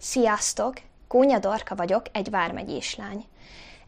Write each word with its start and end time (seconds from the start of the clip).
Sziasztok! 0.00 0.74
Kónya 1.08 1.38
Dorka 1.38 1.74
vagyok, 1.74 2.02
egy 2.12 2.30
vármegyés 2.30 2.96
lány. 2.96 3.24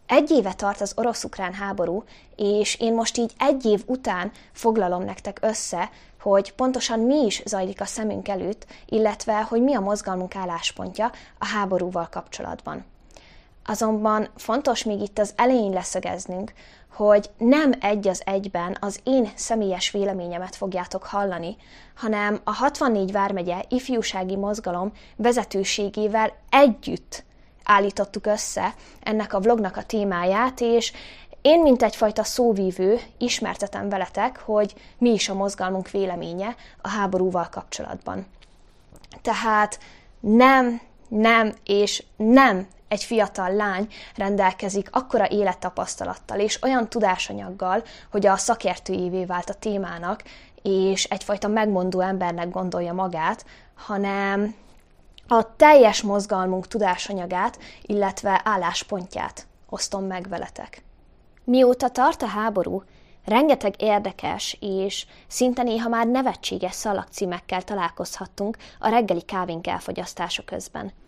Egy 0.06 0.30
éve 0.30 0.54
tart 0.54 0.80
az 0.80 0.92
orosz-ukrán 0.96 1.52
háború, 1.52 2.04
és 2.36 2.80
én 2.80 2.94
most 2.94 3.16
így 3.16 3.32
egy 3.38 3.64
év 3.64 3.82
után 3.86 4.32
foglalom 4.52 5.04
nektek 5.04 5.38
össze, 5.42 5.90
hogy 6.20 6.52
pontosan 6.52 7.00
mi 7.00 7.24
is 7.24 7.42
zajlik 7.44 7.80
a 7.80 7.84
szemünk 7.84 8.28
előtt, 8.28 8.66
illetve 8.86 9.42
hogy 9.42 9.62
mi 9.62 9.74
a 9.74 9.80
mozgalmunk 9.80 10.36
álláspontja 10.36 11.12
a 11.38 11.46
háborúval 11.46 12.08
kapcsolatban. 12.10 12.84
Azonban 13.70 14.28
fontos 14.36 14.84
még 14.84 15.00
itt 15.00 15.18
az 15.18 15.32
elején 15.36 15.70
leszögeznünk, 15.70 16.52
hogy 16.92 17.30
nem 17.38 17.72
egy 17.80 18.08
az 18.08 18.22
egyben 18.24 18.76
az 18.80 19.00
én 19.04 19.30
személyes 19.34 19.90
véleményemet 19.90 20.56
fogjátok 20.56 21.04
hallani, 21.04 21.56
hanem 21.96 22.40
a 22.44 22.54
64 22.54 23.12
vármegye 23.12 23.62
ifjúsági 23.68 24.36
mozgalom 24.36 24.92
vezetőségével 25.16 26.32
együtt 26.50 27.24
állítottuk 27.64 28.26
össze 28.26 28.74
ennek 29.02 29.32
a 29.32 29.40
vlognak 29.40 29.76
a 29.76 29.84
témáját, 29.84 30.60
és 30.60 30.92
én, 31.42 31.62
mint 31.62 31.82
egyfajta 31.82 32.24
szóvívő, 32.24 33.00
ismertetem 33.18 33.88
veletek, 33.88 34.38
hogy 34.38 34.74
mi 34.98 35.10
is 35.10 35.28
a 35.28 35.34
mozgalmunk 35.34 35.90
véleménye 35.90 36.54
a 36.80 36.88
háborúval 36.88 37.48
kapcsolatban. 37.50 38.26
Tehát 39.22 39.78
nem, 40.20 40.80
nem 41.10 41.54
és 41.64 42.04
nem 42.16 42.66
egy 42.90 43.04
fiatal 43.04 43.54
lány 43.54 43.88
rendelkezik 44.16 44.88
akkora 44.92 45.28
élettapasztalattal 45.28 46.38
és 46.38 46.62
olyan 46.62 46.88
tudásanyaggal, 46.88 47.82
hogy 48.10 48.26
a 48.26 48.36
szakértőjévé 48.36 49.24
vált 49.24 49.50
a 49.50 49.54
témának, 49.54 50.22
és 50.62 51.04
egyfajta 51.04 51.48
megmondó 51.48 52.00
embernek 52.00 52.50
gondolja 52.50 52.92
magát, 52.92 53.44
hanem 53.74 54.54
a 55.28 55.56
teljes 55.56 56.02
mozgalmunk 56.02 56.66
tudásanyagát, 56.66 57.58
illetve 57.82 58.40
álláspontját 58.44 59.46
osztom 59.68 60.04
meg 60.04 60.28
veletek. 60.28 60.82
Mióta 61.44 61.88
tart 61.88 62.22
a 62.22 62.26
háború, 62.26 62.82
rengeteg 63.24 63.74
érdekes 63.82 64.56
és 64.60 65.06
szinte 65.26 65.62
néha 65.62 65.88
már 65.88 66.06
nevetséges 66.06 66.74
szalagcímekkel 66.74 67.62
találkozhattunk 67.62 68.56
a 68.78 68.88
reggeli 68.88 69.22
kávénk 69.22 69.66
elfogyasztása 69.66 70.42
közben– 70.44 70.92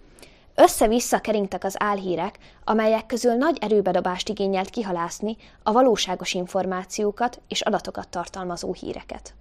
össze-vissza 0.62 1.20
keringtek 1.20 1.64
az 1.64 1.74
álhírek, 1.78 2.38
amelyek 2.64 3.06
közül 3.06 3.34
nagy 3.34 3.58
erőbedobást 3.60 4.28
igényelt 4.28 4.70
kihalászni 4.70 5.36
a 5.62 5.72
valóságos 5.72 6.34
információkat 6.34 7.40
és 7.48 7.60
adatokat 7.60 8.08
tartalmazó 8.08 8.72
híreket. 8.72 9.34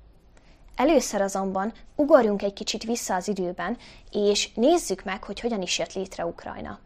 Először 0.75 1.21
azonban 1.21 1.73
ugorjunk 1.95 2.41
egy 2.41 2.53
kicsit 2.53 2.83
vissza 2.83 3.15
az 3.15 3.27
időben, 3.27 3.77
és 4.11 4.53
nézzük 4.53 5.03
meg, 5.03 5.23
hogy 5.23 5.39
hogyan 5.39 5.61
is 5.61 5.79
jött 5.79 5.93
létre 5.93 6.25
Ukrajna. 6.25 6.79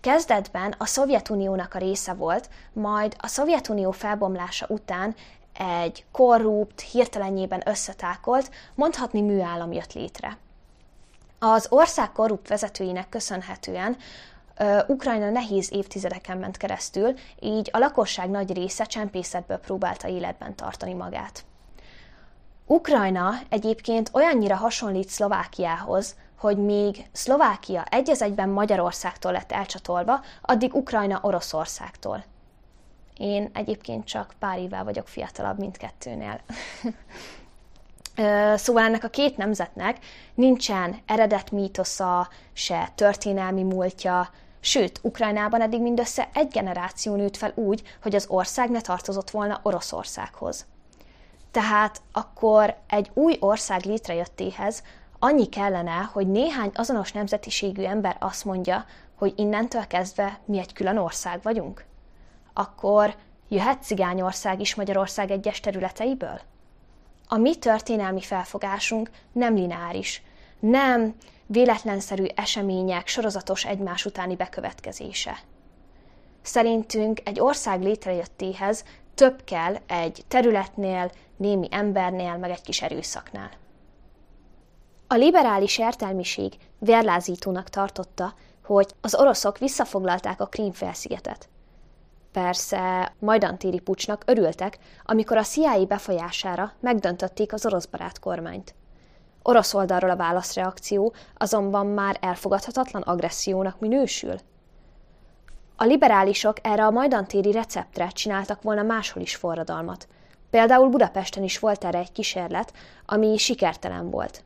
Kezdetben 0.00 0.74
a 0.78 0.86
Szovjetuniónak 0.86 1.74
a 1.74 1.78
része 1.78 2.12
volt, 2.12 2.48
majd 2.72 3.16
a 3.18 3.26
Szovjetunió 3.26 3.90
felbomlása 3.90 4.66
után 4.68 5.14
egy 5.82 6.04
korrupt, 6.12 6.80
hirtelenjében 6.80 7.62
összetákolt, 7.64 8.50
mondhatni 8.74 9.20
műállam 9.20 9.72
jött 9.72 9.92
létre. 9.92 10.38
Az 11.52 11.66
ország 11.70 12.12
korrupt 12.12 12.48
vezetőinek 12.48 13.08
köszönhetően 13.08 13.96
Ukrajna 14.86 15.30
nehéz 15.30 15.72
évtizedeken 15.72 16.38
ment 16.38 16.56
keresztül, 16.56 17.14
így 17.40 17.70
a 17.72 17.78
lakosság 17.78 18.30
nagy 18.30 18.52
része 18.52 18.84
csempészetből 18.84 19.56
próbálta 19.56 20.08
életben 20.08 20.54
tartani 20.54 20.92
magát. 20.92 21.44
Ukrajna 22.66 23.32
egyébként 23.48 24.10
olyannyira 24.12 24.56
hasonlít 24.56 25.08
Szlovákiához, 25.08 26.16
hogy 26.38 26.56
míg 26.56 27.08
Szlovákia 27.12 27.84
egy 27.84 28.10
egyben 28.18 28.48
Magyarországtól 28.48 29.32
lett 29.32 29.52
elcsatolva, 29.52 30.20
addig 30.42 30.74
Ukrajna 30.74 31.18
Oroszországtól. 31.22 32.24
Én 33.16 33.50
egyébként 33.52 34.04
csak 34.04 34.34
pár 34.38 34.58
évvel 34.58 34.84
vagyok 34.84 35.08
fiatalabb 35.08 35.58
mindkettőnél. 35.58 36.40
Szóval 38.54 38.82
ennek 38.84 39.04
a 39.04 39.08
két 39.08 39.36
nemzetnek 39.36 39.98
nincsen 40.34 40.96
eredet 41.06 41.50
mítosza, 41.50 42.28
se 42.52 42.88
történelmi 42.94 43.62
múltja, 43.62 44.30
sőt, 44.60 45.00
Ukrajnában 45.02 45.60
eddig 45.60 45.80
mindössze 45.80 46.28
egy 46.32 46.48
generáció 46.48 47.14
nőtt 47.14 47.36
fel 47.36 47.52
úgy, 47.54 47.82
hogy 48.02 48.14
az 48.14 48.26
ország 48.28 48.70
ne 48.70 48.80
tartozott 48.80 49.30
volna 49.30 49.60
Oroszországhoz. 49.62 50.66
Tehát 51.50 52.02
akkor 52.12 52.76
egy 52.88 53.10
új 53.14 53.36
ország 53.40 53.84
létrejöttéhez 53.84 54.82
annyi 55.18 55.48
kellene, 55.48 56.10
hogy 56.12 56.30
néhány 56.30 56.70
azonos 56.74 57.12
nemzetiségű 57.12 57.82
ember 57.82 58.16
azt 58.20 58.44
mondja, 58.44 58.84
hogy 59.14 59.32
innentől 59.36 59.86
kezdve 59.86 60.38
mi 60.44 60.58
egy 60.58 60.72
külön 60.72 60.96
ország 60.96 61.42
vagyunk? 61.42 61.84
Akkor 62.52 63.14
jöhet 63.48 63.82
Cigányország 63.82 64.60
is 64.60 64.74
Magyarország 64.74 65.30
egyes 65.30 65.60
területeiből? 65.60 66.40
A 67.28 67.36
mi 67.36 67.56
történelmi 67.56 68.20
felfogásunk 68.20 69.10
nem 69.32 69.54
lineáris, 69.54 70.22
nem 70.60 71.14
véletlenszerű 71.46 72.24
események 72.34 73.06
sorozatos 73.06 73.64
egymás 73.64 74.04
utáni 74.04 74.36
bekövetkezése. 74.36 75.38
Szerintünk 76.42 77.20
egy 77.24 77.40
ország 77.40 77.82
létrejöttéhez 77.82 78.84
több 79.14 79.44
kell 79.44 79.76
egy 79.86 80.24
területnél, 80.28 81.10
némi 81.36 81.68
embernél, 81.70 82.36
meg 82.36 82.50
egy 82.50 82.60
kis 82.60 82.82
erőszaknál. 82.82 83.50
A 85.06 85.14
liberális 85.14 85.78
értelmiség 85.78 86.52
vérlázítónak 86.78 87.68
tartotta, 87.68 88.34
hogy 88.64 88.86
az 89.00 89.14
oroszok 89.14 89.58
visszafoglalták 89.58 90.40
a 90.40 90.46
Krím-felszigetet. 90.46 91.48
Persze 92.36 93.12
majdantéri 93.18 93.78
pucsnak 93.78 94.22
örültek, 94.26 94.78
amikor 95.04 95.36
a 95.36 95.42
CIA 95.42 95.84
befolyására 95.84 96.72
megdöntötték 96.80 97.52
az 97.52 97.66
orosz 97.66 97.86
barát 97.86 98.18
kormányt. 98.18 98.74
Orosz 99.42 99.74
oldalról 99.74 100.10
a 100.10 100.16
válaszreakció 100.16 101.14
azonban 101.36 101.86
már 101.86 102.16
elfogadhatatlan 102.20 103.02
agressziónak 103.02 103.80
minősül. 103.80 104.34
A 105.76 105.84
liberálisok 105.84 106.56
erre 106.62 106.84
a 106.84 106.90
majdantéri 106.90 107.52
receptre 107.52 108.08
csináltak 108.08 108.62
volna 108.62 108.82
máshol 108.82 109.22
is 109.22 109.36
forradalmat. 109.36 110.08
Például 110.50 110.88
Budapesten 110.88 111.42
is 111.42 111.58
volt 111.58 111.84
erre 111.84 111.98
egy 111.98 112.12
kísérlet, 112.12 112.72
ami 113.06 113.36
sikertelen 113.36 114.10
volt. 114.10 114.44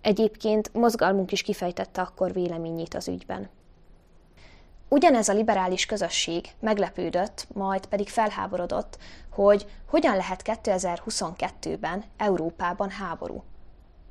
Egyébként 0.00 0.72
mozgalmunk 0.72 1.32
is 1.32 1.42
kifejtette 1.42 2.00
akkor 2.00 2.32
véleményét 2.32 2.94
az 2.94 3.08
ügyben. 3.08 3.48
Ugyanez 4.92 5.28
a 5.28 5.32
liberális 5.32 5.86
közösség 5.86 6.48
meglepődött, 6.60 7.46
majd 7.52 7.86
pedig 7.86 8.08
felháborodott, 8.08 8.98
hogy 9.32 9.66
hogyan 9.86 10.16
lehet 10.16 10.42
2022-ben 10.44 12.04
Európában 12.16 12.90
háború. 12.90 13.42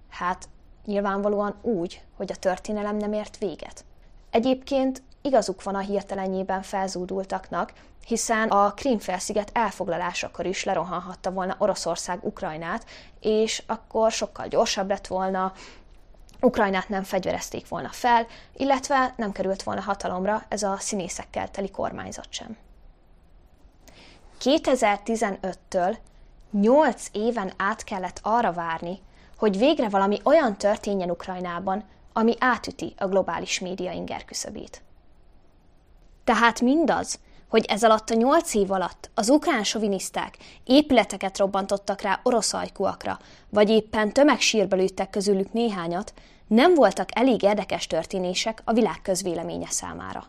Hát 0.09 0.49
nyilvánvalóan 0.85 1.55
úgy, 1.61 2.01
hogy 2.17 2.31
a 2.31 2.35
történelem 2.35 2.97
nem 2.97 3.13
ért 3.13 3.37
véget. 3.37 3.85
Egyébként 4.29 5.01
igazuk 5.21 5.63
van 5.63 5.75
a 5.75 5.79
hirtelenjében 5.79 6.61
felzúdultaknak, 6.61 7.73
hiszen 8.05 8.47
a 8.49 8.73
Krímfelsziget 8.73 9.49
elfoglalásakor 9.53 10.45
is 10.45 10.63
lerohanhatta 10.63 11.31
volna 11.31 11.55
Oroszország 11.57 12.23
Ukrajnát, 12.23 12.85
és 13.19 13.63
akkor 13.67 14.11
sokkal 14.11 14.47
gyorsabb 14.47 14.89
lett 14.89 15.07
volna, 15.07 15.53
Ukrajnát 16.41 16.89
nem 16.89 17.03
fegyverezték 17.03 17.67
volna 17.67 17.89
fel, 17.89 18.27
illetve 18.53 19.13
nem 19.17 19.31
került 19.31 19.63
volna 19.63 19.81
hatalomra 19.81 20.43
ez 20.47 20.63
a 20.63 20.77
színészekkel 20.79 21.51
teli 21.51 21.69
kormányzat 21.71 22.27
sem. 22.29 22.57
2015-től 24.41 25.97
8 26.51 27.07
éven 27.11 27.53
át 27.57 27.83
kellett 27.83 28.19
arra 28.23 28.53
várni, 28.53 28.99
hogy 29.37 29.57
végre 29.57 29.89
valami 29.89 30.19
olyan 30.23 30.57
történjen 30.57 31.09
Ukrajnában, 31.09 31.83
ami 32.13 32.35
átüti 32.39 32.93
a 32.97 33.07
globális 33.07 33.59
média 33.59 33.91
inger 33.91 34.25
küszöbét. 34.25 34.81
Tehát 36.23 36.61
mindaz, 36.61 37.19
hogy 37.49 37.65
ez 37.67 37.83
alatt 37.83 38.09
a 38.09 38.13
nyolc 38.13 38.53
év 38.53 38.71
alatt 38.71 39.09
az 39.13 39.29
ukrán 39.29 39.63
soviniszták 39.63 40.37
épületeket 40.63 41.37
robbantottak 41.37 42.01
rá 42.01 42.19
orosz 42.23 42.53
ajkúakra, 42.53 43.19
vagy 43.49 43.69
éppen 43.69 44.13
tömegsírba 44.13 44.75
lőttek 44.75 45.09
közülük 45.09 45.53
néhányat, 45.53 46.13
nem 46.47 46.73
voltak 46.73 47.09
elég 47.17 47.43
érdekes 47.43 47.87
történések 47.87 48.61
a 48.65 48.73
világ 48.73 49.01
közvéleménye 49.01 49.69
számára. 49.69 50.27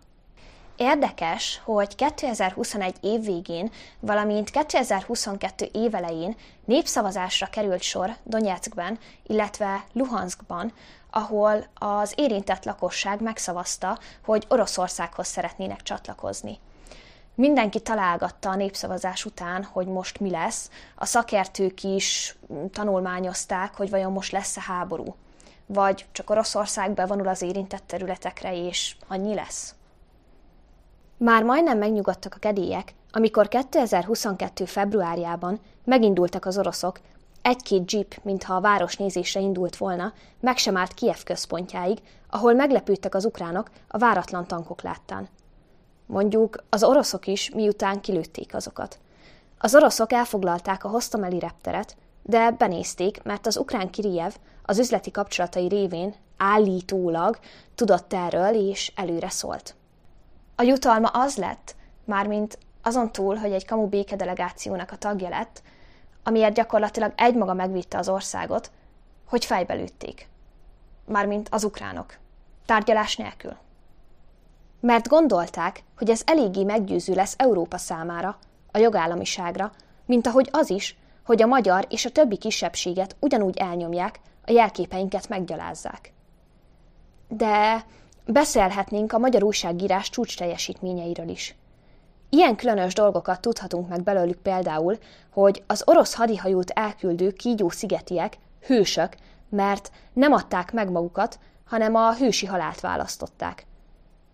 Érdekes, 0.76 1.60
hogy 1.64 1.94
2021 1.94 2.94
év 3.00 3.24
végén, 3.24 3.70
valamint 4.00 4.50
2022 4.50 5.68
év 5.72 5.94
elején 5.94 6.36
népszavazásra 6.64 7.46
került 7.46 7.82
sor 7.82 8.16
Donetskben, 8.24 8.98
illetve 9.26 9.84
Luhanskban, 9.92 10.72
ahol 11.10 11.66
az 11.74 12.12
érintett 12.16 12.64
lakosság 12.64 13.20
megszavazta, 13.20 13.98
hogy 14.24 14.46
Oroszországhoz 14.48 15.26
szeretnének 15.26 15.82
csatlakozni. 15.82 16.58
Mindenki 17.40 17.80
találgatta 17.80 18.50
a 18.50 18.54
népszavazás 18.54 19.24
után, 19.24 19.64
hogy 19.64 19.86
most 19.86 20.20
mi 20.20 20.30
lesz. 20.30 20.70
A 20.94 21.04
szakértők 21.04 21.82
is 21.82 22.36
tanulmányozták, 22.72 23.74
hogy 23.76 23.90
vajon 23.90 24.12
most 24.12 24.32
lesz-e 24.32 24.60
háború. 24.60 25.14
vagy 25.66 26.06
csak 26.12 26.30
Oroszország 26.30 26.94
bevonul 26.94 27.28
az 27.28 27.42
érintett 27.42 27.82
területekre, 27.86 28.66
és 28.66 28.96
annyi 29.08 29.34
lesz? 29.34 29.74
Már 31.16 31.42
majdnem 31.42 31.78
megnyugodtak 31.78 32.34
a 32.34 32.38
kedélyek, 32.38 32.94
amikor 33.12 33.48
2022. 33.48 34.64
februárjában 34.64 35.60
megindultak 35.84 36.44
az 36.44 36.58
oroszok, 36.58 37.00
egy-két 37.42 37.92
jeep, 37.92 38.14
mintha 38.22 38.54
a 38.54 38.60
város 38.60 38.96
nézésre 38.96 39.40
indult 39.40 39.76
volna, 39.76 40.12
meg 40.40 40.56
sem 40.56 40.76
állt 40.76 40.94
Kiev 40.94 41.22
központjáig, 41.24 41.98
ahol 42.30 42.54
meglepődtek 42.54 43.14
az 43.14 43.24
ukránok 43.24 43.70
a 43.88 43.98
váratlan 43.98 44.46
tankok 44.46 44.82
láttán. 44.82 45.28
Mondjuk 46.10 46.64
az 46.68 46.82
oroszok 46.84 47.26
is, 47.26 47.50
miután 47.50 48.00
kilőtték 48.00 48.54
azokat. 48.54 48.98
Az 49.58 49.74
oroszok 49.74 50.12
elfoglalták 50.12 50.84
a 50.84 50.88
Hostomeli 50.88 51.38
repteret, 51.38 51.96
de 52.22 52.50
benézték, 52.50 53.22
mert 53.22 53.46
az 53.46 53.56
ukrán 53.56 53.90
Kiriev 53.90 54.32
az 54.62 54.78
üzleti 54.78 55.10
kapcsolatai 55.10 55.68
révén 55.68 56.14
állítólag 56.36 57.38
tudott 57.74 58.12
erről, 58.12 58.54
és 58.54 58.92
előre 58.94 59.28
szólt. 59.28 59.74
A 60.56 60.62
jutalma 60.62 61.08
az 61.08 61.36
lett, 61.36 61.76
mármint 62.04 62.58
azon 62.82 63.12
túl, 63.12 63.36
hogy 63.36 63.52
egy 63.52 63.66
kamu 63.66 63.86
békedelegációnak 63.86 64.90
a 64.92 64.96
tagja 64.96 65.28
lett, 65.28 65.62
amiért 66.22 66.54
gyakorlatilag 66.54 67.12
egymaga 67.16 67.54
megvitte 67.54 67.98
az 67.98 68.08
országot, 68.08 68.70
hogy 69.24 69.44
fejbe 69.44 69.74
lőtték. 69.74 70.28
Mármint 71.04 71.48
az 71.50 71.64
ukránok. 71.64 72.18
Tárgyalás 72.66 73.16
nélkül. 73.16 73.56
Mert 74.80 75.08
gondolták, 75.08 75.82
hogy 75.96 76.10
ez 76.10 76.22
eléggé 76.26 76.64
meggyőző 76.64 77.14
lesz 77.14 77.34
Európa 77.38 77.76
számára, 77.76 78.38
a 78.72 78.78
jogállamiságra, 78.78 79.72
mint 80.06 80.26
ahogy 80.26 80.48
az 80.52 80.70
is, 80.70 80.98
hogy 81.24 81.42
a 81.42 81.46
magyar 81.46 81.86
és 81.88 82.04
a 82.04 82.10
többi 82.10 82.36
kisebbséget 82.36 83.16
ugyanúgy 83.20 83.56
elnyomják, 83.56 84.20
a 84.46 84.52
jelképeinket 84.52 85.28
meggyalázzák. 85.28 86.12
De 87.28 87.84
beszélhetnénk 88.26 89.12
a 89.12 89.18
magyar 89.18 89.42
újságírás 89.42 90.10
csúcs 90.10 90.36
teljesítményeiről 90.36 91.28
is. 91.28 91.54
Ilyen 92.28 92.56
különös 92.56 92.94
dolgokat 92.94 93.40
tudhatunk 93.40 93.88
meg 93.88 94.02
belőlük 94.02 94.38
például, 94.38 94.98
hogy 95.30 95.62
az 95.66 95.82
orosz 95.86 96.14
hadihajót 96.14 96.70
elküldő 96.70 97.30
kígyó 97.30 97.68
szigetiek 97.68 98.38
hősök, 98.66 99.14
mert 99.48 99.90
nem 100.12 100.32
adták 100.32 100.72
meg 100.72 100.90
magukat, 100.90 101.38
hanem 101.64 101.94
a 101.94 102.14
hősi 102.14 102.46
halált 102.46 102.80
választották. 102.80 103.66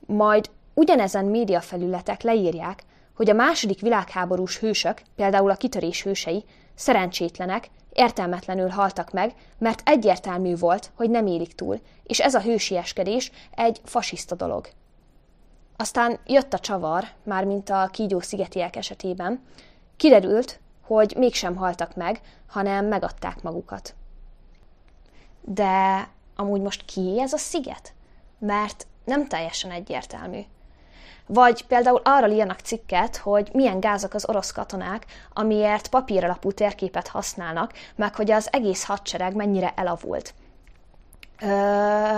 Majd 0.06 0.50
ugyanezen 0.74 1.24
médiafelületek 1.24 2.22
leírják, 2.22 2.84
hogy 3.14 3.30
a 3.30 3.34
második 3.34 3.80
világháborús 3.80 4.58
hősök, 4.58 5.02
például 5.16 5.50
a 5.50 5.56
kitörés 5.56 6.02
hősei, 6.02 6.44
szerencsétlenek, 6.74 7.70
értelmetlenül 7.92 8.68
haltak 8.68 9.12
meg, 9.12 9.34
mert 9.58 9.82
egyértelmű 9.84 10.56
volt, 10.56 10.90
hogy 10.94 11.10
nem 11.10 11.26
élik 11.26 11.54
túl, 11.54 11.80
és 12.02 12.20
ez 12.20 12.34
a 12.34 12.40
hősieskedés 12.40 13.30
egy 13.50 13.80
fasiszta 13.84 14.34
dolog. 14.34 14.68
Aztán 15.76 16.18
jött 16.26 16.52
a 16.52 16.58
csavar, 16.58 17.04
mármint 17.22 17.70
a 17.70 17.88
kígyó 17.92 18.20
szigetiek 18.20 18.76
esetében. 18.76 19.42
Kiderült, 19.96 20.60
hogy 20.80 21.14
mégsem 21.18 21.56
haltak 21.56 21.94
meg, 21.94 22.20
hanem 22.46 22.86
megadták 22.86 23.42
magukat. 23.42 23.94
De 25.40 26.08
amúgy 26.36 26.60
most 26.60 26.84
ki 26.84 27.20
ez 27.20 27.32
a 27.32 27.38
sziget? 27.38 27.94
Mert 28.38 28.86
nem 29.06 29.26
teljesen 29.26 29.70
egyértelmű. 29.70 30.40
Vagy 31.26 31.66
például 31.66 32.00
arra 32.04 32.28
írnak 32.28 32.58
cikket, 32.60 33.16
hogy 33.16 33.50
milyen 33.52 33.80
gázak 33.80 34.14
az 34.14 34.28
orosz 34.28 34.50
katonák, 34.50 35.06
amiért 35.32 35.88
papíralapú 35.88 36.52
térképet 36.52 37.08
használnak, 37.08 37.72
meg 37.96 38.14
hogy 38.14 38.30
az 38.30 38.48
egész 38.52 38.84
hadsereg 38.84 39.34
mennyire 39.34 39.72
elavult. 39.76 40.34
Ö, 41.40 41.46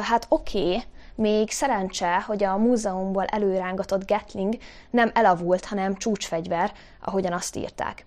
hát 0.02 0.26
oké, 0.28 0.58
okay, 0.58 0.82
még 1.14 1.50
szerencse, 1.50 2.20
hogy 2.20 2.44
a 2.44 2.56
múzeumból 2.56 3.24
előrángatott 3.24 4.06
Gatling 4.06 4.56
nem 4.90 5.10
elavult, 5.14 5.64
hanem 5.64 5.96
csúcsfegyver, 5.96 6.72
ahogyan 7.04 7.32
azt 7.32 7.56
írták. 7.56 8.06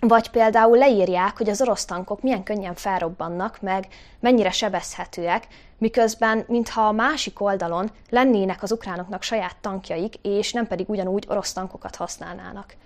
Vagy 0.00 0.30
például 0.30 0.78
leírják, 0.78 1.36
hogy 1.36 1.48
az 1.48 1.60
orosz 1.60 1.84
tankok 1.84 2.22
milyen 2.22 2.42
könnyen 2.42 2.74
felrobbannak, 2.74 3.60
meg 3.60 3.88
mennyire 4.20 4.50
sebezhetőek, 4.50 5.46
miközben, 5.78 6.44
mintha 6.46 6.86
a 6.86 6.92
másik 6.92 7.40
oldalon 7.40 7.90
lennének 8.10 8.62
az 8.62 8.72
ukránoknak 8.72 9.22
saját 9.22 9.56
tankjaik, 9.60 10.14
és 10.22 10.52
nem 10.52 10.66
pedig 10.66 10.88
ugyanúgy 10.88 11.24
orosz 11.28 11.52
tankokat 11.52 11.96
használnának. 11.96 12.76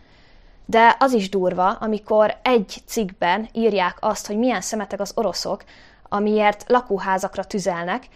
De 0.67 0.97
az 0.99 1.13
is 1.13 1.29
durva, 1.29 1.71
amikor 1.71 2.37
egy 2.43 2.83
cikkben 2.87 3.49
írják 3.53 3.97
azt, 4.01 4.27
hogy 4.27 4.39
milyen 4.39 4.61
szemetek 4.61 5.01
az 5.01 5.13
oroszok, 5.15 5.65
amiért 6.09 6.65
lakóházakra 6.69 7.45
tüzelnek, 7.45 8.07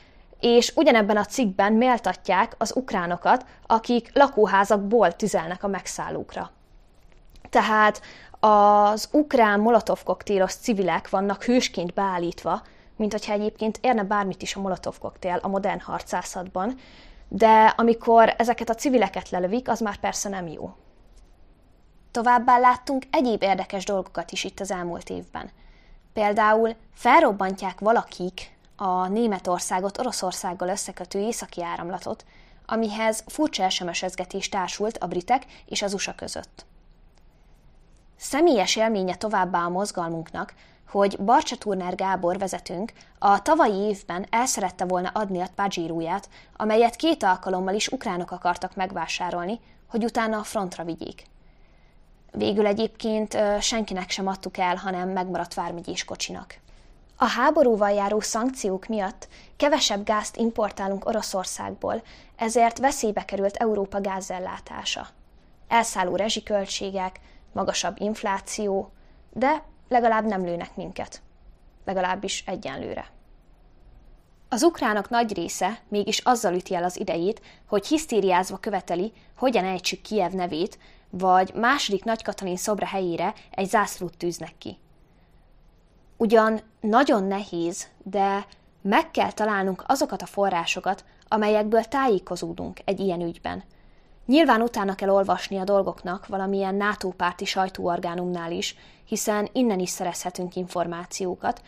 és 0.41 0.73
ugyanebben 0.75 1.17
a 1.17 1.25
cikkben 1.25 1.73
méltatják 1.73 2.55
az 2.59 2.77
ukránokat, 2.77 3.45
akik 3.67 4.11
lakóházakból 4.15 5.13
tüzelnek 5.13 5.63
a 5.65 5.69
megszállókra. 5.69 6.51
Tehát 7.51 8.01
az 8.41 9.09
ukrán 9.13 9.61
molotov 9.61 10.03
koktélos 10.03 10.55
civilek 10.55 11.11
vannak 11.11 11.45
hősként 11.45 11.95
beállítva, 11.95 12.63
mint 12.97 13.13
hogyha 13.13 13.33
egyébként 13.33 13.79
érne 13.83 14.03
bármit 14.03 14.43
is 14.43 14.55
a 14.55 14.61
molotov 14.61 14.99
koktél 14.99 15.39
a 15.43 15.49
modern 15.49 15.81
harcászatban, 15.81 16.79
de 17.29 17.75
amikor 17.77 18.35
ezeket 18.39 18.71
a 18.71 18.75
civileket 18.75 19.31
lelövik, 19.31 19.69
az 19.69 19.81
már 19.81 19.97
persze 19.97 20.29
nem 20.29 20.47
jó. 20.47 20.75
Továbbá 22.11 22.59
láttunk 22.59 23.05
egyéb 23.11 23.43
érdekes 23.43 23.85
dolgokat 23.85 24.31
is 24.31 24.45
itt 24.45 24.61
az 24.61 24.71
elmúlt 24.71 25.11
évben. 25.11 25.51
Például 26.13 26.75
felrobbantják 26.95 27.81
valakik 27.81 28.57
a 28.77 29.09
Németországot 29.09 29.99
Oroszországgal 29.99 30.69
összekötő 30.69 31.19
északi 31.19 31.63
áramlatot, 31.63 32.25
amihez 32.67 33.25
furcsa 33.27 33.69
sms 33.69 34.49
társult 34.51 34.99
a 34.99 35.07
britek 35.07 35.45
és 35.67 35.83
az 35.83 35.95
USA 35.95 36.15
között. 36.15 36.67
Személyes 38.17 38.77
élménye 38.77 39.15
továbbá 39.15 39.65
a 39.65 39.69
mozgalmunknak, 39.69 40.55
hogy 40.89 41.19
Barcsa 41.19 41.57
Turner 41.57 41.95
Gábor 41.95 42.39
vezetőnk 42.39 42.93
a 43.19 43.43
tavalyi 43.43 43.89
évben 43.89 44.27
el 44.31 44.47
szerette 44.47 44.85
volna 44.85 45.11
adni 45.15 45.41
a 45.41 45.49
Pajirúját, 45.55 46.29
amelyet 46.57 46.97
két 46.97 47.23
alkalommal 47.23 47.75
is 47.75 47.89
ukránok 47.89 48.31
akartak 48.31 48.75
megvásárolni, 48.75 49.61
hogy 49.91 50.05
utána 50.05 50.39
a 50.39 50.43
frontra 50.43 50.85
vigyék. 50.85 51.25
Végül 52.33 52.67
egyébként 52.67 53.39
senkinek 53.61 54.11
sem 54.11 54.27
adtuk 54.27 54.59
el, 54.59 54.77
hanem 54.77 55.09
megmaradt 55.09 55.55
vármegyés 55.55 56.05
kocsinak. 56.05 56.59
A 57.17 57.25
háborúval 57.25 57.91
járó 57.91 58.21
szankciók 58.21 58.87
miatt 58.87 59.29
kevesebb 59.57 60.05
gázt 60.05 60.37
importálunk 60.37 61.05
Oroszországból, 61.05 62.03
ezért 62.37 62.79
veszélybe 62.79 63.25
került 63.25 63.57
Európa 63.57 64.01
gázellátása. 64.01 65.07
Elszálló 65.69 66.17
rezsiköltségek, 66.17 67.21
magasabb 67.57 68.01
infláció, 68.01 68.91
de 69.33 69.63
legalább 69.89 70.25
nem 70.25 70.45
lőnek 70.45 70.77
minket. 70.77 71.23
Legalábbis 71.85 72.45
egyenlőre. 72.47 73.11
Az 74.49 74.63
ukránok 74.63 75.09
nagy 75.09 75.35
része 75.35 75.79
mégis 75.89 76.19
azzal 76.19 76.55
üti 76.55 76.75
el 76.75 76.85
az 76.85 77.01
idejét, 77.01 77.41
hogy 77.69 77.87
hisztériázva 77.87 78.57
követeli, 78.57 79.13
hogyan 79.37 79.65
ejtsük 79.65 80.03
Kiev 80.03 80.33
nevét, 80.33 80.79
vagy 81.11 81.53
második 81.55 82.05
Nagy 82.05 82.23
Katalin 82.23 82.57
szobra 82.57 82.87
helyére 82.87 83.35
egy 83.51 83.69
zászlót 83.69 84.17
tűznek 84.17 84.55
ki. 84.59 84.79
Ugyan 86.17 86.61
nagyon 86.81 87.25
nehéz, 87.25 87.87
de 88.03 88.47
meg 88.83 89.11
kell 89.11 89.33
találnunk 89.33 89.85
azokat 89.87 90.23
a 90.23 90.27
forrásokat, 90.27 91.05
amelyekből 91.29 91.83
tájékozódunk 91.85 92.81
egy 92.85 93.01
ilyen 93.01 93.21
ügyben. 93.21 93.65
Nyilván 94.27 94.63
utána 94.63 94.95
kell 94.95 95.09
olvasni 95.09 95.59
a 95.59 95.65
dolgoknak 95.65 96.27
valamilyen 96.27 96.75
NATO 96.75 97.09
párti 97.09 97.45
sajtóorgánumnál 97.45 98.53
is, 98.53 98.77
hiszen 99.05 99.49
innen 99.53 99.79
is 99.79 99.91
szerezhetünk 99.91 100.57
információkat, 100.57 101.63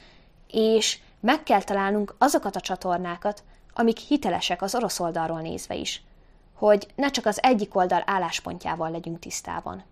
és 0.51 0.99
meg 1.21 1.43
kell 1.43 1.63
találnunk 1.63 2.15
azokat 2.19 2.57
a 2.57 2.61
csatornákat, 2.61 3.43
amik 3.75 3.99
hitelesek 3.99 4.63
az 4.63 4.75
orosz 4.75 5.01
oldalról 5.01 5.41
nézve 5.41 5.75
is, 5.75 6.03
hogy 6.55 6.87
ne 6.95 7.11
csak 7.11 7.27
az 7.27 7.43
egyik 7.43 7.77
oldal 7.77 8.03
álláspontjával 8.07 8.91
legyünk 8.91 9.19
tisztában. 9.19 9.85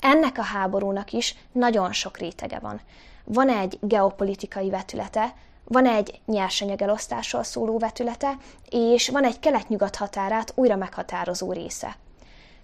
Ennek 0.00 0.38
a 0.38 0.42
háborúnak 0.42 1.12
is 1.12 1.34
nagyon 1.52 1.92
sok 1.92 2.18
rétege 2.18 2.58
van. 2.58 2.80
Van 3.24 3.48
egy 3.48 3.78
geopolitikai 3.80 4.70
vetülete, 4.70 5.34
van 5.68 5.86
egy 5.86 6.20
nyersanyagelosztásról 6.26 7.42
szóló 7.42 7.78
vetülete, 7.78 8.36
és 8.68 9.08
van 9.08 9.24
egy 9.24 9.40
kelet-nyugat 9.40 9.96
határát 9.96 10.52
újra 10.54 10.76
meghatározó 10.76 11.52
része. 11.52 11.96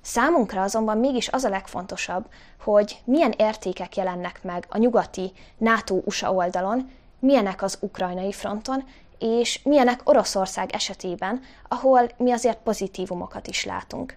Számunkra 0.00 0.62
azonban 0.62 0.98
mégis 0.98 1.28
az 1.28 1.44
a 1.44 1.48
legfontosabb, 1.48 2.24
hogy 2.64 3.00
milyen 3.04 3.34
értékek 3.36 3.96
jelennek 3.96 4.40
meg 4.42 4.66
a 4.68 4.78
nyugati 4.78 5.32
NATO-USA 5.58 6.32
oldalon, 6.32 6.90
milyenek 7.18 7.62
az 7.62 7.78
ukrajnai 7.80 8.32
fronton, 8.32 8.84
és 9.18 9.60
milyenek 9.62 10.00
Oroszország 10.04 10.72
esetében, 10.72 11.40
ahol 11.68 12.08
mi 12.16 12.32
azért 12.32 12.58
pozitívumokat 12.58 13.46
is 13.46 13.64
látunk. 13.64 14.16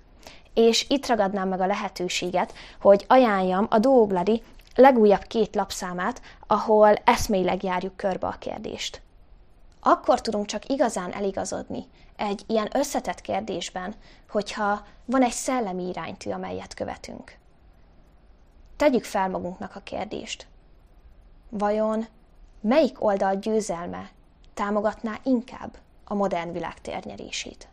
És 0.53 0.85
itt 0.89 1.07
ragadnám 1.07 1.47
meg 1.47 1.61
a 1.61 1.65
lehetőséget, 1.65 2.53
hogy 2.81 3.05
ajánljam 3.07 3.67
a 3.69 3.79
Dóogladi 3.79 4.41
legújabb 4.75 5.21
két 5.21 5.55
lapszámát, 5.55 6.21
ahol 6.47 6.93
eszmélyleg 6.93 7.63
járjuk 7.63 7.97
körbe 7.97 8.27
a 8.27 8.35
kérdést. 8.39 9.01
akkor 9.79 10.21
tudunk 10.21 10.45
csak 10.45 10.65
igazán 10.69 11.11
eligazodni 11.11 11.85
egy 12.15 12.43
ilyen 12.47 12.69
összetett 12.73 13.21
kérdésben, 13.21 13.95
hogyha 14.29 14.85
van 15.05 15.23
egy 15.23 15.31
szellemi 15.31 15.87
iránytű, 15.87 16.31
amelyet 16.31 16.73
követünk. 16.73 17.37
Tegyük 18.75 19.03
fel 19.03 19.29
magunknak 19.29 19.75
a 19.75 19.79
kérdést. 19.79 20.47
Vajon 21.49 22.05
melyik 22.61 23.03
oldal 23.03 23.35
győzelme 23.35 24.09
támogatná 24.53 25.19
inkább 25.23 25.77
a 26.03 26.13
modern 26.13 26.51
világ 26.51 26.81
térnyerését? 26.81 27.67